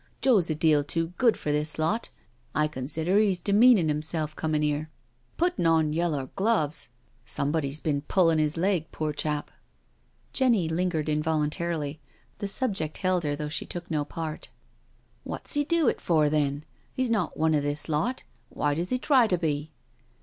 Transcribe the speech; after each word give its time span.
"Joe's 0.23 0.49
a 0.49 0.55
deal 0.55 0.83
too 0.83 1.09
good 1.19 1.37
for 1.37 1.51
this 1.51 1.77
lot— 1.77 2.09
I 2.55 2.67
consider 2.67 3.19
he's 3.19 3.39
demeanin' 3.39 3.87
'imself 3.91 4.35
comin' 4.35 4.63
here. 4.63 4.89
Puttin' 5.37 5.67
on 5.67 5.93
yellow 5.93 6.31
gloves 6.35 6.89
I 6.91 6.95
Somebody's 7.25 7.79
been 7.79 8.01
puUin' 8.01 8.39
his 8.39 8.57
leg, 8.57 8.91
poor 8.91 9.13
chap 9.13 9.51
I" 9.51 9.53
Jenny 10.33 10.67
lingered 10.67 11.07
involuntarily. 11.07 11.99
The 12.39 12.47
subject 12.47 12.97
held 12.97 13.23
her 13.25 13.35
though 13.35 13.47
she 13.47 13.67
took 13.67 13.91
no 13.91 14.03
part." 14.03 14.49
Wot's 15.23 15.53
he 15.53 15.63
do 15.63 15.87
it 15.87 16.01
for, 16.01 16.31
then? 16.31 16.65
He's 16.95 17.11
not 17.11 17.37
one 17.37 17.53
of 17.53 17.61
this 17.61 17.85
lot^why 17.85 18.75
does 18.75 18.89
he 18.89 18.97
try 18.97 19.27
to 19.27 19.37
be?" 19.37 19.69